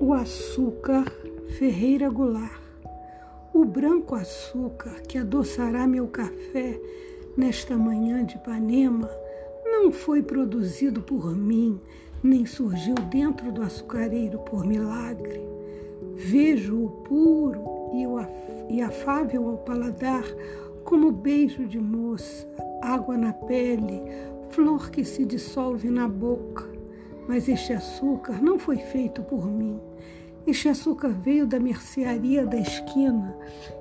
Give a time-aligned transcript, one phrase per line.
[0.00, 1.12] O açúcar
[1.58, 2.62] Ferreira Goulart.
[3.52, 6.80] O branco açúcar que adoçará meu café
[7.36, 9.10] nesta manhã de Ipanema
[9.64, 11.80] não foi produzido por mim,
[12.22, 15.40] nem surgiu dentro do açucareiro por milagre.
[16.14, 17.60] Vejo-o puro
[18.70, 20.24] e afável ao paladar,
[20.84, 22.46] como beijo de moça,
[22.80, 24.00] água na pele,
[24.50, 26.77] flor que se dissolve na boca.
[27.28, 29.78] Mas este açúcar não foi feito por mim.
[30.46, 33.36] Este açúcar veio da mercearia da esquina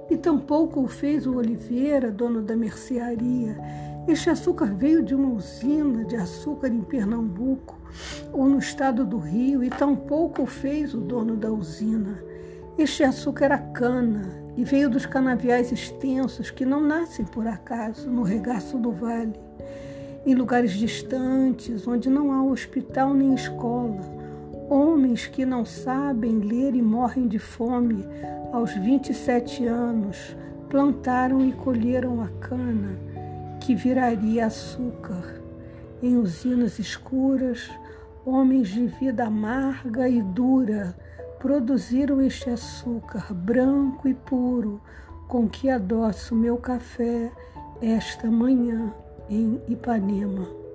[0.09, 3.57] e tampouco o fez o Oliveira, dono da mercearia.
[4.05, 7.79] Este açúcar veio de uma usina de açúcar em Pernambuco
[8.33, 12.21] ou no estado do Rio e tampouco o fez o dono da usina.
[12.77, 18.23] Este açúcar era cana e veio dos canaviais extensos que não nascem por acaso no
[18.23, 19.39] regaço do vale
[20.27, 24.01] em lugares distantes, onde não há hospital nem escola.
[24.69, 28.05] Homens que não sabem ler e morrem de fome
[28.51, 30.35] aos 27 anos
[30.69, 32.99] plantaram e colheram a cana
[33.61, 35.41] que viraria açúcar.
[36.03, 37.71] Em usinas escuras,
[38.25, 40.93] homens de vida amarga e dura
[41.39, 44.81] produziram este açúcar branco e puro
[45.29, 47.31] com que adoço meu café
[47.81, 48.93] esta manhã
[49.29, 50.66] em Ipanema.